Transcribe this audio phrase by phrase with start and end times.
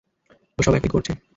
[0.57, 1.11] ও সব একাই করছে।